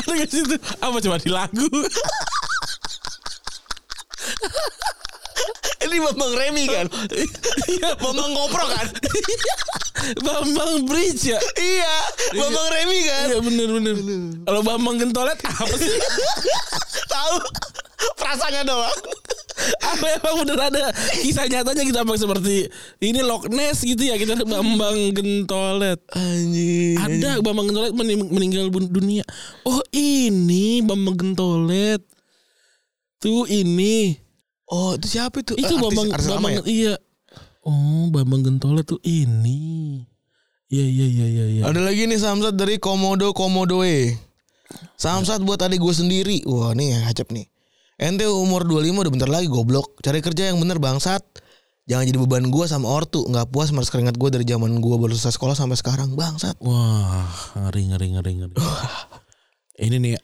Ada 0.00 0.10
gak 0.16 0.28
sih 0.28 0.40
itu? 0.42 0.56
Apa 0.82 0.96
coba 0.98 1.16
di 1.20 1.30
lagu? 1.30 1.68
Ini 5.90 5.98
Bambang 6.00 6.32
Remi 6.32 6.64
kan. 6.64 6.86
Iya, 7.66 7.90
Bambang 7.98 8.30
Kopro 8.30 8.62
kan. 8.64 8.86
Bambang 10.22 10.86
Bridge 10.86 11.34
ya. 11.34 11.38
iya. 11.58 11.94
Bambang 12.32 12.68
Remi 12.70 12.98
kan. 13.02 13.26
Iya 13.28 13.38
bener 13.42 13.68
bener. 13.74 13.94
Kalau 14.46 14.60
Bambang 14.62 14.96
Gentolet 14.96 15.34
apa 15.36 15.74
sih? 15.74 15.90
Tahu. 17.06 17.36
Perasaannya 18.16 18.62
doang. 18.64 18.98
apa 19.60 20.16
emang 20.16 20.40
bener 20.40 20.56
ada 20.56 20.88
kisah 21.20 21.44
nyatanya 21.44 21.84
kita 21.84 22.00
apa 22.00 22.16
seperti 22.16 22.64
ini 22.98 23.20
Loch 23.20 23.44
Ness 23.52 23.84
gitu 23.84 24.08
ya 24.08 24.16
kita 24.16 24.32
ada 24.32 24.48
Bambang 24.48 25.12
Gentolet 25.12 26.00
Anjing. 26.16 26.96
ada 26.96 27.44
Bambang 27.44 27.68
Gentolet 27.68 27.92
mening- 27.92 28.32
meninggal 28.32 28.72
dunia 28.72 29.20
oh 29.68 29.84
ini 29.92 30.80
Bambang 30.80 31.12
Gentolet 31.12 32.00
tuh 33.20 33.44
ini 33.44 34.16
Oh 34.70 34.94
itu 34.94 35.06
siapa 35.10 35.38
itu? 35.38 35.52
itu 35.54 35.66
Eh, 35.66 35.68
artis- 35.68 35.82
Bambang 35.82 36.08
artis 36.10 36.28
Bambang 36.28 36.52
ya? 36.52 36.62
iya 36.64 36.94
oh 37.60 38.06
Bambang 38.08 38.40
Gentolet 38.40 38.84
tuh 38.84 39.02
ini 39.02 40.00
iya 40.68 40.84
iya 40.84 41.06
iya 41.06 41.26
iya 41.28 41.44
iya 41.50 41.62
Ada 41.64 41.80
lagi 41.80 42.06
nih 42.06 42.16
Samsat 42.16 42.54
dari 42.54 42.78
Komodo 42.78 43.30
Komodoe. 43.30 44.14
Samsat 44.94 45.42
buat 45.42 45.58
adik 45.58 45.78
gue 45.78 45.90
sendiri. 45.90 46.36
Wah 46.44 46.70
nih 46.70 46.94
hacep 47.00 47.28
nih. 47.28 47.50
Ente 47.96 48.24
umur 48.24 48.62
25 48.62 48.78
udah 48.96 49.12
bentar 49.12 49.26
lagi 49.28 49.46
goblok. 49.46 49.98
Cari 49.98 50.20
kerja 50.20 50.48
yang 50.48 50.56
bener 50.56 50.78
bangsat. 50.78 51.20
Jangan 51.84 52.06
jadi 52.06 52.18
beban 52.18 52.46
gue 52.46 52.64
sama 52.64 52.86
ortu. 52.86 53.26
Nggak 53.26 53.50
puas 53.50 53.74
meres 53.74 53.90
keringat 53.90 54.14
gue 54.14 54.30
dari 54.30 54.46
zaman 54.46 54.78
gue 54.78 54.94
baru 54.96 55.10
selesai 55.10 55.34
sekolah 55.34 55.52
sampai 55.52 55.74
sekarang 55.74 56.14
bangsat. 56.14 56.54
wah 56.60 57.26
ngeri 57.58 57.90
ngeri 57.90 58.06
ngeri 58.14 58.32
ngeri 58.36 58.54
ini 59.80 59.96
nih 59.98 60.14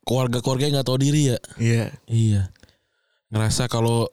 keluarga-keluarga 0.00 0.64
yang 0.64 0.74
nggak 0.74 0.88
tahu 0.88 0.98
diri 0.98 1.22
ya 1.26 1.38
Iya. 1.56 1.84
Iya. 2.06 2.42
Ngerasa 3.30 3.66
kalau 3.66 4.06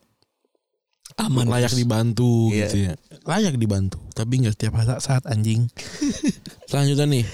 Aman. 1.17 1.49
layak 1.49 1.73
dibantu 1.73 2.53
Iya. 2.53 2.69
gitu 2.69 2.77
ya. 2.89 2.93
Layak 3.25 3.57
dibantu, 3.57 3.97
tapi 4.13 4.45
nggak 4.45 4.53
setiap 4.53 4.77
saat, 4.77 5.01
saat 5.01 5.23
anjing. 5.25 5.65
Selanjutnya 6.69 7.09
nih. 7.09 7.25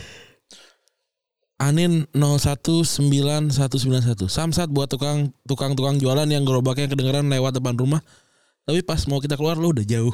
Anin 1.61 2.09
019191 2.11 4.27
Samsat 4.27 4.67
buat 4.67 4.91
tukang 4.91 5.31
tukang 5.47 5.79
tukang 5.79 5.95
jualan 5.95 6.27
yang 6.27 6.43
gerobaknya 6.43 6.91
kedengeran 6.91 7.31
lewat 7.31 7.55
depan 7.55 7.79
rumah. 7.79 8.03
Tapi 8.63 8.79
pas 8.83 8.99
mau 9.07 9.19
kita 9.19 9.35
keluar 9.35 9.55
lo 9.55 9.71
udah 9.71 9.83
jauh. 9.83 10.11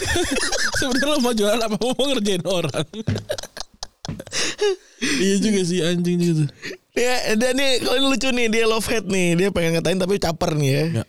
Sebenarnya 0.80 1.08
lo 1.08 1.16
mau 1.20 1.32
jualan 1.32 1.60
apa 1.60 1.76
mau 1.76 1.92
ngerjain 1.96 2.44
orang. 2.44 2.84
iya 5.24 5.36
juga 5.40 5.60
sih 5.64 5.80
anjing 5.80 6.18
gitu. 6.20 6.44
Ya, 6.92 7.36
dan 7.40 7.56
nih 7.56 7.80
kalau 7.80 7.96
ini 7.96 8.06
lucu 8.06 8.28
nih 8.28 8.46
dia 8.52 8.64
love 8.68 8.84
hate 8.84 9.08
nih 9.08 9.32
dia 9.32 9.48
pengen 9.48 9.80
ngatain 9.80 9.96
tapi 9.96 10.20
caper 10.20 10.52
nih 10.60 10.70
ya. 10.70 10.84
Ya. 11.00 11.04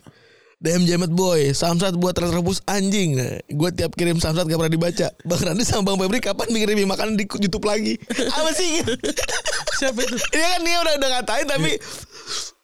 DM 0.64 0.88
Jamet 0.88 1.12
Boy, 1.12 1.52
Samsat 1.52 1.92
buat 2.00 2.16
rebus 2.16 2.64
anjing. 2.64 3.20
Gue 3.52 3.68
tiap 3.68 3.92
kirim 3.92 4.16
Samsat 4.16 4.48
gak 4.48 4.56
pernah 4.56 4.72
dibaca. 4.72 5.12
Bang 5.28 5.40
Randi 5.44 5.60
sama 5.60 5.92
Bang 5.92 6.00
Febri 6.00 6.24
kapan 6.24 6.48
ngirimin 6.48 6.88
makanan 6.88 7.20
di 7.20 7.28
YouTube 7.28 7.68
lagi? 7.68 8.00
Apa 8.32 8.48
sih? 8.56 8.80
Siapa 9.84 10.00
itu? 10.00 10.16
Ini 10.16 10.40
kan 10.40 10.60
dia 10.64 10.76
udah 10.80 10.94
udah 10.96 11.10
ngatain 11.20 11.46
tapi 11.52 11.70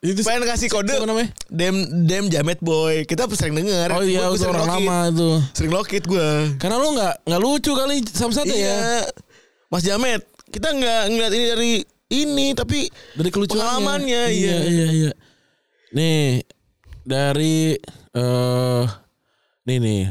Itu 0.01 0.25
pengen 0.25 0.49
kasih 0.49 0.73
kode. 0.73 0.97
siapa 0.97 1.05
namanya? 1.05 1.29
Dem 1.53 1.77
Dem 2.09 2.33
Jamet 2.33 2.65
Boy. 2.65 3.05
Kita 3.05 3.29
sering 3.37 3.53
denger. 3.53 3.93
Oh 3.93 4.01
iya, 4.01 4.33
Gua- 4.33 4.49
orang 4.49 4.81
lama 4.81 4.97
itu. 5.13 5.31
Sering 5.53 5.73
lokit 5.77 6.09
gue. 6.09 6.57
Karena 6.57 6.81
lu 6.81 6.97
nggak 6.97 7.29
nggak 7.29 7.43
lucu 7.45 7.77
kali 7.77 8.01
samsat 8.01 8.49
ya. 8.49 8.57
Iya. 8.57 8.81
Mas 9.69 9.85
Jamet, 9.85 10.25
kita 10.49 10.73
nggak 10.73 11.03
ngeliat 11.13 11.33
ini 11.37 11.47
dari 11.53 11.73
ini 12.11 12.53
tapi 12.59 12.91
Dari 13.15 13.31
kelucuannya. 13.31 13.63
Pengalamannya, 13.63 14.23
iya. 14.35 14.57
iya. 14.59 14.59
Iya, 14.67 14.87
iya, 14.91 15.13
Nih 15.95 16.43
dari 17.07 17.75
eh 18.15 18.85
nih 19.67 19.79
nih 19.79 20.03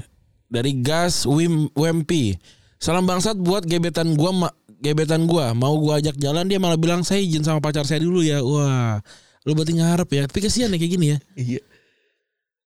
dari 0.49 0.71
Gas 0.79 1.27
Wim 1.29 1.69
Wempi. 1.77 2.35
Salam 2.79 3.03
bangsat 3.03 3.35
buat 3.35 3.67
gebetan 3.67 4.15
gua 4.15 4.31
ma, 4.31 4.49
gebetan 4.79 5.27
gua 5.27 5.51
mau 5.51 5.75
gua 5.75 5.99
ajak 5.99 6.15
jalan 6.15 6.47
dia 6.47 6.57
malah 6.57 6.79
bilang 6.79 7.03
saya 7.03 7.19
izin 7.19 7.43
sama 7.43 7.59
pacar 7.59 7.83
saya 7.83 7.99
dulu 7.99 8.23
ya. 8.23 8.39
Wah. 8.39 9.03
Lu 9.47 9.55
berarti 9.55 9.75
ngarep 9.75 10.09
ya. 10.11 10.23
Tapi 10.27 10.39
kasihan 10.43 10.71
ya 10.71 10.77
kayak 10.79 10.93
gini 10.95 11.05
ya. 11.15 11.17
iya. 11.35 11.61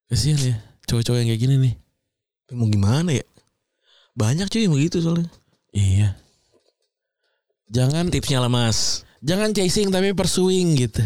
Kasihan 0.09 0.39
ya. 0.41 0.55
Cowok-cowok 0.89 1.17
yang 1.21 1.29
kayak 1.33 1.41
gini 1.41 1.55
nih. 1.57 1.73
Tapi 2.49 2.55
Mau 2.57 2.69
gimana 2.69 3.09
ya? 3.13 3.25
Banyak 4.13 4.49
cuy 4.49 4.65
yang 4.65 4.73
begitu 4.73 5.01
soalnya. 5.01 5.29
Iya. 5.73 6.17
Jangan 7.73 8.13
Tipsnya 8.13 8.37
lah 8.41 8.51
Mas. 8.51 9.01
Jangan 9.23 9.55
chasing 9.55 9.87
tapi 9.89 10.11
pursuing 10.11 10.75
gitu. 10.75 11.01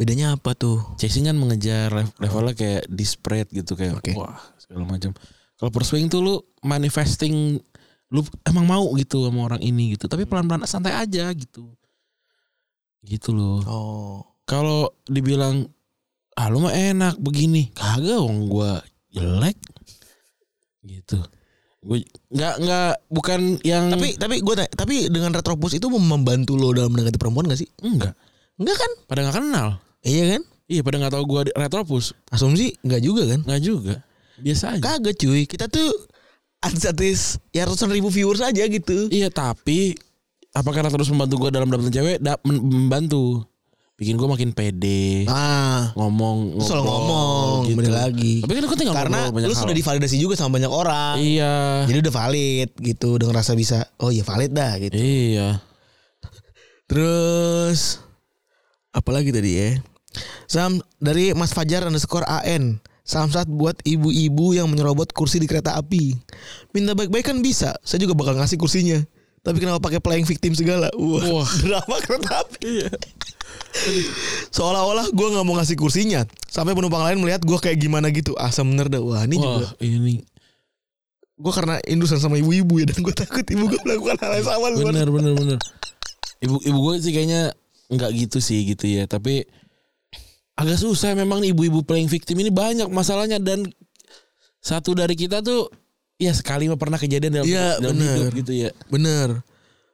Bedanya 0.00 0.34
apa 0.34 0.56
tuh? 0.56 0.80
Chasing 0.96 1.28
kan 1.28 1.36
mengejar 1.36 1.92
lev- 1.92 2.16
levelnya 2.16 2.54
kayak 2.56 2.84
disparate 2.88 3.50
gitu 3.52 3.76
kayak 3.76 4.00
Oke. 4.00 4.16
wah 4.16 4.40
segala 4.56 4.88
macam. 4.88 5.12
Kalau 5.58 5.70
pursuing 5.74 6.08
tuh 6.08 6.20
lu 6.24 6.34
manifesting 6.64 7.60
lu 8.08 8.24
emang 8.48 8.64
mau 8.64 8.86
gitu 8.96 9.28
sama 9.28 9.52
orang 9.52 9.60
ini 9.60 9.98
gitu. 9.98 10.08
Tapi 10.08 10.24
pelan-pelan 10.24 10.64
santai 10.64 10.96
aja 10.96 11.28
gitu. 11.34 11.76
Gitu 13.04 13.30
loh. 13.36 13.60
Oh. 13.68 14.18
Kalau 14.48 14.96
dibilang 15.04 15.68
ah 16.38 16.46
lu 16.48 16.62
mah 16.62 16.72
enak 16.72 17.20
begini, 17.20 17.68
kagak 17.74 18.22
wong 18.22 18.48
gua 18.48 18.80
jelek. 19.12 19.58
Gitu. 20.86 21.18
Gue 21.78 22.02
nggak 22.34 22.54
nggak 22.58 22.90
bukan 23.06 23.40
yang 23.62 23.86
Tapi 23.94 24.18
tapi 24.18 24.42
gue 24.42 24.54
tapi 24.74 24.96
dengan 25.06 25.30
retropus 25.30 25.78
itu 25.78 25.86
membantu 25.86 26.58
lo 26.58 26.74
dalam 26.74 26.90
mendekati 26.90 27.18
perempuan 27.22 27.46
gak 27.46 27.62
sih? 27.62 27.70
enggak. 27.86 28.18
Enggak 28.58 28.76
kan? 28.76 28.90
Pada 29.06 29.20
nggak 29.22 29.36
kenal. 29.38 29.68
Iya 30.02 30.24
kan? 30.36 30.42
Iya 30.68 30.80
pada 30.82 30.96
nggak 30.98 31.12
tahu 31.14 31.24
di- 31.46 31.54
retropus. 31.54 32.18
Asumsi 32.34 32.74
enggak 32.82 33.02
juga 33.06 33.22
kan? 33.30 33.40
Nggak 33.46 33.62
juga. 33.62 33.94
Biasa 34.42 34.64
aja. 34.74 34.82
Kagak 34.82 35.14
cuy. 35.18 35.46
Kita 35.46 35.70
tuh 35.70 35.90
artis 36.58 37.38
ya 37.54 37.62
ratusan 37.62 37.94
ribu 37.94 38.10
viewers 38.10 38.42
aja 38.42 38.66
gitu. 38.66 39.06
Iya 39.14 39.30
tapi 39.30 39.94
apakah 40.50 40.82
terus 40.90 41.10
membantu 41.14 41.46
gue 41.46 41.50
dalam 41.54 41.70
dapetin 41.70 41.94
cewek? 41.94 42.18
Da, 42.18 42.34
membantu. 42.42 43.46
Bikin 43.98 44.14
gue 44.14 44.28
makin 44.30 44.54
pede. 44.54 45.26
Ah, 45.26 45.90
Ngomong, 45.98 46.54
ngobrol, 46.54 46.82
ngomong 46.86 47.54
gitu. 47.66 47.78
balik 47.82 47.94
lagi. 47.98 48.34
Tapi 48.46 48.52
kan 48.54 48.62
gue 48.62 48.78
tinggal 48.78 48.94
Karena 48.94 49.20
lu 49.26 49.50
hal. 49.50 49.58
sudah 49.58 49.74
divalidasi 49.74 50.22
juga 50.22 50.38
sama 50.38 50.62
banyak 50.62 50.70
orang. 50.70 51.18
Iya. 51.18 51.82
Jadi 51.90 51.98
udah 52.06 52.14
valid 52.14 52.70
gitu 52.78 53.18
dengan 53.18 53.34
rasa 53.34 53.58
bisa 53.58 53.90
oh 53.98 54.14
iya 54.14 54.22
valid 54.22 54.54
dah 54.54 54.78
gitu. 54.78 54.94
Iya. 54.94 55.58
Terus 56.86 57.98
apalagi 58.94 59.34
tadi 59.34 59.50
ya? 59.50 59.70
Sam 60.46 60.78
dari 60.96 61.34
Mas 61.34 61.50
Fajar 61.50 61.82
underscore 61.82 62.24
AN. 62.24 62.78
Samsat 63.02 63.48
buat 63.48 63.80
ibu-ibu 63.82 64.52
yang 64.52 64.68
menyerobot 64.68 65.10
kursi 65.10 65.40
di 65.40 65.48
kereta 65.48 65.74
api. 65.74 66.12
Minta 66.70 66.92
baik-baik 66.92 67.24
kan 67.26 67.40
bisa. 67.40 67.74
Saya 67.80 68.04
juga 68.04 68.14
bakal 68.14 68.36
ngasih 68.36 68.60
kursinya. 68.60 69.00
Tapi 69.40 69.58
kenapa 69.58 69.80
pakai 69.80 69.96
playing 69.96 70.28
victim 70.28 70.52
segala? 70.52 70.86
Wah, 70.92 71.24
Wah. 71.40 71.48
drama 71.64 71.96
kereta 71.98 72.44
api. 72.44 72.84
Seolah-olah 74.50 75.12
gue 75.12 75.26
nggak 75.34 75.44
mau 75.44 75.54
ngasih 75.60 75.76
kursinya. 75.78 76.24
Sampai 76.48 76.72
penumpang 76.74 77.04
lain 77.04 77.20
melihat 77.20 77.44
gue 77.44 77.58
kayak 77.58 77.78
gimana 77.78 78.08
gitu. 78.10 78.34
Asam 78.34 78.68
bener 78.72 78.88
dah. 78.88 79.00
Wah 79.00 79.22
ini 79.24 79.36
juga. 79.38 79.68
Wah 79.70 79.72
ini 79.80 80.24
gue 81.38 81.52
karena 81.54 81.78
indusan 81.86 82.18
sama 82.18 82.34
ibu-ibu 82.34 82.82
ya 82.82 82.90
dan 82.90 82.98
gue 82.98 83.14
takut 83.14 83.46
ibu 83.46 83.70
gue 83.70 83.78
melakukan 83.86 84.18
hal 84.18 84.32
yang 84.42 84.46
sama. 84.46 84.66
Bener 84.74 85.06
bener 85.06 85.32
bener. 85.38 85.58
Ibu 86.42 86.56
ibu 86.66 86.78
gue 86.90 86.94
sih 86.98 87.14
kayaknya 87.14 87.54
nggak 87.94 88.10
gitu 88.26 88.38
sih 88.42 88.66
gitu 88.66 88.90
ya. 88.90 89.06
Tapi 89.06 89.46
agak 90.58 90.82
susah 90.82 91.14
memang 91.14 91.46
ibu-ibu 91.46 91.86
playing 91.86 92.10
victim 92.10 92.42
ini 92.42 92.50
banyak 92.50 92.90
masalahnya 92.90 93.38
dan 93.38 93.70
satu 94.58 94.90
dari 94.98 95.14
kita 95.14 95.38
tuh 95.38 95.70
ya 96.18 96.34
sekali 96.34 96.66
pernah 96.74 96.98
kejadian 96.98 97.30
dalam, 97.38 97.46
Iya, 97.46 97.78
dalam 97.78 97.94
bener. 97.94 98.10
hidup 98.18 98.34
gitu 98.42 98.52
ya. 98.66 98.70
Bener, 98.90 99.38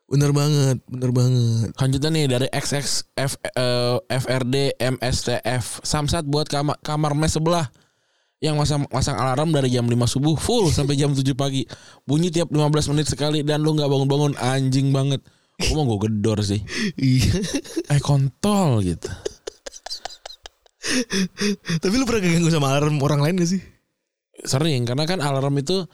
bener 0.05 0.31
banget, 0.37 0.79
bener 0.87 1.11
banget. 1.11 1.69
Lanjutan 1.81 2.13
nih 2.13 2.27
dari 2.29 2.47
XX 2.53 2.87
F, 3.17 3.33
eh, 3.41 3.97
FRD 4.09 4.77
MSTF 4.79 5.81
Samsat 5.81 6.29
buat 6.29 6.47
kamar 6.47 6.77
kamar 6.85 7.17
mes 7.17 7.33
sebelah 7.33 7.67
yang 8.45 8.61
masang 8.61 8.85
masang 8.93 9.17
alarm 9.17 9.57
dari 9.57 9.73
jam 9.73 9.89
5 9.89 9.97
subuh 10.05 10.37
full 10.37 10.69
sampai 10.69 11.01
jam 11.01 11.17
7 11.17 11.25
pagi. 11.33 11.65
Bunyi 12.05 12.29
tiap 12.29 12.53
15 12.53 12.93
menit 12.93 13.09
sekali 13.09 13.41
dan 13.41 13.65
lu 13.65 13.73
nggak 13.73 13.89
bangun-bangun 13.89 14.37
anjing 14.37 14.93
banget. 14.93 15.25
Gue 15.57 15.73
mau 15.73 15.87
gue 15.97 16.11
gedor 16.11 16.45
sih. 16.45 16.61
Iya. 17.01 17.41
Eh 17.89 18.01
kontol 18.05 18.85
gitu. 18.85 19.09
Tapi 21.81 21.95
lu 21.97 22.05
pernah 22.05 22.21
keganggu 22.21 22.51
sama 22.53 22.77
alarm 22.77 23.01
orang 23.01 23.25
lain 23.25 23.41
gak 23.41 23.51
sih? 23.57 23.63
Sering 24.45 24.85
karena 24.85 25.09
kan 25.09 25.25
alarm 25.25 25.57
itu 25.57 25.89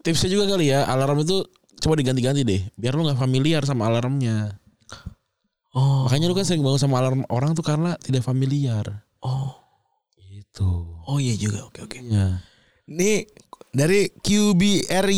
tipsnya 0.00 0.32
juga 0.32 0.56
kali 0.56 0.72
ya. 0.72 0.88
Alarm 0.88 1.20
itu 1.20 1.44
coba 1.78 1.94
diganti-ganti 1.94 2.42
deh 2.42 2.62
biar 2.74 2.98
lu 2.98 3.06
nggak 3.06 3.20
familiar 3.20 3.62
sama 3.62 3.86
alarmnya. 3.86 4.58
Oh, 5.70 6.02
Makanya 6.02 6.26
lu 6.26 6.34
kan 6.34 6.42
sering 6.42 6.66
bangun 6.66 6.82
sama 6.82 6.98
alarm 6.98 7.22
orang 7.30 7.54
tuh 7.54 7.62
karena 7.62 7.94
tidak 8.02 8.26
familiar. 8.26 9.06
oh, 9.22 9.54
Gitu. 10.18 10.66
oh 11.06 11.18
iya 11.22 11.38
juga. 11.38 11.62
Oke, 11.70 11.86
oke. 11.86 12.02
Ya. 12.02 12.42
Nih 12.90 13.30
dari 13.70 14.10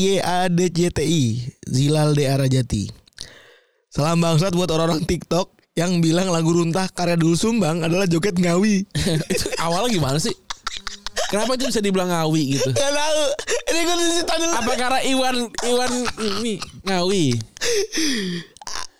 QBRYADCTI 0.03 1.23
Zilal 1.65 2.13
De 2.13 2.29
Arajati. 2.29 2.85
Salam 3.89 4.21
bangsat 4.21 4.53
buat 4.53 4.69
orang-orang 4.69 5.09
TikTok 5.09 5.57
yang 5.73 6.05
bilang 6.05 6.29
lagu 6.29 6.53
runtah 6.53 6.85
karya 6.93 7.17
Dul 7.17 7.33
Sumbang 7.33 7.81
adalah 7.81 8.05
joget 8.05 8.37
ngawi. 8.37 8.85
itu 9.29 9.47
awalnya 9.65 9.89
gimana 9.89 10.21
sih? 10.21 10.37
Kenapa 11.33 11.57
itu 11.57 11.65
bisa 11.73 11.81
dibilang 11.81 12.13
ngawi 12.13 12.61
gitu? 12.61 12.69
Gak 12.77 12.93
tahu. 12.93 13.25
Ini 13.73 13.81
gue 13.89 13.97
cerita 13.97 14.35
dulu. 14.37 14.53
Apa 14.53 14.73
karena 14.77 15.01
Iwan 15.01 15.37
Iwan 15.65 15.93
ini 16.21 16.55
ngawi? 16.85 17.25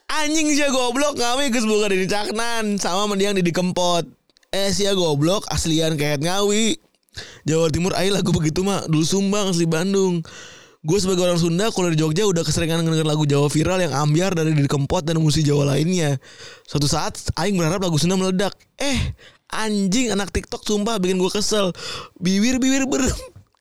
Anjing 0.09 0.49
sih 0.57 0.65
goblok 0.73 1.21
ngawi 1.21 1.53
geus 1.53 1.69
boga 1.69 1.93
di 1.93 2.09
caknan 2.09 2.81
sama 2.81 3.13
mendiang 3.13 3.37
di 3.37 3.53
kempot. 3.53 4.09
Eh 4.49 4.73
sia 4.73 4.97
goblok 4.97 5.45
aslian 5.53 6.01
kayak 6.01 6.25
ngawi. 6.25 6.81
Jawa 7.45 7.69
Timur 7.69 7.93
ai 7.93 8.09
lagu 8.09 8.33
begitu 8.33 8.65
mah 8.65 8.89
Dul 8.89 9.05
Sumbang 9.05 9.53
asli 9.53 9.69
Bandung. 9.69 10.25
Gue 10.83 10.99
sebagai 10.99 11.29
orang 11.29 11.39
Sunda 11.39 11.71
kalau 11.71 11.93
di 11.93 12.01
Jogja 12.01 12.27
udah 12.27 12.43
keseringan 12.43 12.83
denger 12.83 13.07
lagu 13.07 13.23
Jawa 13.29 13.47
viral 13.47 13.79
yang 13.79 13.95
ambiar 13.95 14.35
dari 14.35 14.51
di 14.51 14.67
kempot 14.67 15.05
dan 15.05 15.21
musik 15.21 15.45
Jawa 15.45 15.77
lainnya. 15.77 16.17
Suatu 16.67 16.89
saat 16.89 17.21
aing 17.39 17.61
berharap 17.61 17.85
lagu 17.85 18.01
Sunda 18.01 18.17
meledak. 18.17 18.57
Eh 18.81 19.15
anjing 19.53 20.11
anak 20.11 20.33
TikTok 20.33 20.65
sumpah 20.65 20.97
bikin 20.97 21.21
gue 21.21 21.31
kesel. 21.31 21.77
Bibir-bibir 22.19 22.89
berem. 22.89 23.13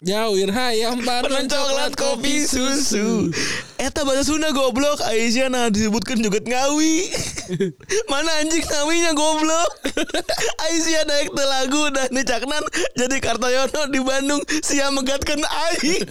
Jawir 0.02 0.50
hayam 0.50 0.98
Permen 1.06 1.46
coklat 1.46 1.94
kopi 1.94 2.42
susu. 2.50 3.30
Eta 3.78 4.02
bahasa 4.02 4.26
Sunda 4.26 4.50
goblok 4.50 4.98
Aisyah 4.98 5.54
nah 5.54 5.70
disebutkan 5.70 6.18
joget 6.26 6.42
ngawi. 6.50 7.06
Mana 8.10 8.42
anjing 8.42 8.66
ngawinya 8.66 9.14
goblok? 9.14 9.70
Aisyah 10.66 11.06
naik 11.06 11.30
ke 11.30 11.44
lagu 11.46 11.84
Dan 11.94 12.18
dicaknan 12.18 12.66
Jadi 12.98 13.22
Kartoyono 13.22 13.94
di 13.94 14.02
Bandung 14.02 14.42
Sia 14.66 14.90
megatkan 14.90 15.38
aing. 15.38 16.10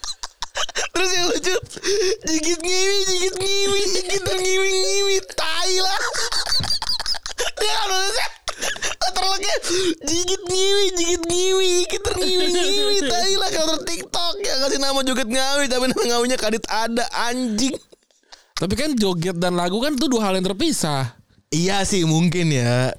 Terus 0.92 1.10
yang 1.16 1.26
lucu 1.32 1.56
Jigit 2.28 2.60
ngiwi 2.60 2.96
Jigit 3.08 3.34
ngiwi 3.40 3.80
Jigit 3.96 4.24
ngiwi 4.28 4.70
ngiwi 4.76 5.16
Tai 5.32 5.72
lah. 5.80 6.00
Dia 7.56 7.72
kan 7.80 7.86
nulisnya 7.88 8.39
Terleknya 9.02 9.56
Jigit 10.02 10.42
ngiwi 10.42 10.84
Jigit 10.92 11.22
ngiwi 11.24 11.66
Jigit 11.82 12.04
ngiwi 12.06 12.46
ngiwi 12.48 12.96
Tai 13.10 13.32
lah 13.34 13.50
Kalau 13.50 13.76
TikTok 13.80 14.34
Ya 14.40 14.54
kasih 14.60 14.78
nama 14.78 15.00
joget 15.00 15.26
ngawi 15.26 15.64
Tapi 15.66 15.84
nama 15.88 16.02
ngawinya 16.06 16.36
kadit 16.36 16.64
ada 16.66 17.04
Anjing 17.26 17.74
Tapi 18.54 18.74
kan 18.74 18.92
joget 18.92 19.34
dan 19.34 19.56
lagu 19.56 19.80
kan 19.80 19.92
itu 19.92 20.04
dua 20.04 20.28
hal 20.28 20.36
yang 20.36 20.44
terpisah. 20.44 21.16
Iya 21.48 21.80
sih 21.80 22.04
mungkin 22.04 22.52
ya 22.52 22.92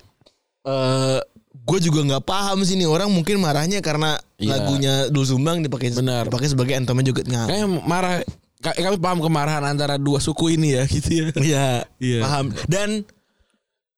eh 0.62 1.20
gue 1.54 1.80
juga 1.80 2.02
nggak 2.02 2.26
paham 2.26 2.62
sih 2.62 2.74
nih 2.74 2.86
orang 2.86 3.06
mungkin 3.08 3.38
marahnya 3.38 3.78
karena 3.80 4.18
Iya. 4.36 4.58
lagunya 4.58 4.94
Dul 5.08 5.22
Sumbang 5.22 5.62
dipakai 5.62 5.94
Benar. 5.94 6.26
dipakai 6.26 6.50
sebagai 6.50 6.74
antemnya 6.74 7.06
joget 7.06 7.30
ngawi. 7.30 7.46
Kayak 7.48 7.68
marah 7.86 8.14
ka- 8.58 8.74
kami 8.74 8.98
paham 8.98 9.22
kemarahan 9.22 9.62
antara 9.64 9.96
dua 9.96 10.18
suku 10.18 10.58
ini 10.58 10.74
ya 10.74 10.84
gitu 10.90 11.10
ya. 11.14 11.26
Iya, 11.38 11.68
Iya. 12.02 12.20
paham. 12.20 12.46
Dan 12.66 13.06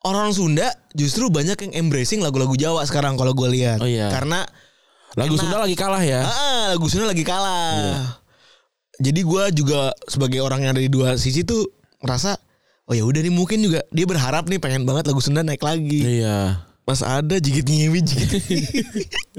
orang 0.03 0.35
Sunda 0.35 0.67
justru 0.93 1.31
banyak 1.31 1.55
yang 1.67 1.87
embracing 1.87 2.19
lagu-lagu 2.19 2.53
Jawa 2.59 2.83
sekarang 2.83 3.15
kalau 3.15 3.31
gue 3.31 3.49
lihat. 3.51 3.79
Oh, 3.79 3.89
iya. 3.89 4.11
Karena 4.11 4.43
Lagu 5.13 5.37
Enak. 5.37 5.41
Sunda 5.45 5.57
lagi 5.61 5.75
kalah 5.77 6.01
ya. 6.01 6.21
ah, 6.25 6.73
lagu 6.73 6.85
Sunda 6.89 7.05
lagi 7.05 7.21
kalah. 7.21 7.77
Iya. 7.77 8.01
Jadi 9.09 9.21
gue 9.25 9.43
juga 9.57 9.93
sebagai 10.09 10.41
orang 10.41 10.65
yang 10.69 10.73
dari 10.73 10.89
dua 10.89 11.17
sisi 11.17 11.41
tuh 11.45 11.65
merasa 12.01 12.37
oh 12.89 12.93
ya 12.93 13.05
udah 13.05 13.21
nih 13.21 13.33
mungkin 13.33 13.61
juga 13.61 13.81
dia 13.89 14.05
berharap 14.05 14.45
nih 14.49 14.57
pengen 14.61 14.85
banget 14.85 15.09
lagu 15.09 15.21
Sunda 15.21 15.45
naik 15.45 15.61
lagi. 15.61 16.01
Iya. 16.21 16.65
Mas 16.83 16.99
ada 16.99 17.39
jigit 17.39 17.63
ngiwi 17.63 17.99
jigit. 18.03 18.43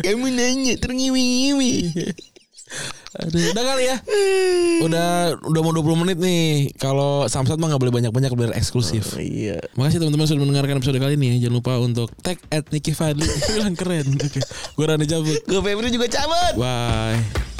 Kamu 0.00 0.30
nanya 0.30 0.78
terngiwi 0.78 1.20
ngiwi. 1.20 1.72
Aduh, 3.14 3.54
udah 3.54 3.62
kali 3.62 3.84
ya. 3.86 3.96
Udah 4.82 5.08
udah 5.46 5.60
mau 5.62 5.70
20 5.70 6.02
menit 6.02 6.18
nih. 6.18 6.74
Kalau 6.74 7.30
Samsat 7.30 7.62
mah 7.62 7.70
nggak 7.70 7.82
boleh 7.86 7.94
banyak-banyak 7.94 8.30
biar 8.34 8.52
eksklusif. 8.58 9.14
iya. 9.22 9.62
Makasih 9.78 10.02
teman-teman 10.02 10.26
sudah 10.26 10.42
mendengarkan 10.42 10.82
episode 10.82 10.98
kali 10.98 11.14
ini 11.14 11.38
ya. 11.38 11.46
Jangan 11.46 11.54
lupa 11.62 11.72
untuk 11.78 12.10
tag 12.26 12.42
at 12.50 12.66
Nicky 12.74 12.90
Fadli. 12.90 13.22
Bilang 13.54 13.78
keren. 13.78 14.18
Oke. 14.18 14.42
Gue 14.74 14.84
Rani 14.84 15.06
cabut. 15.06 15.38
Gue 15.46 15.60
Febri 15.62 15.88
juga 15.94 16.10
cabut. 16.10 16.58
Bye. 16.58 17.53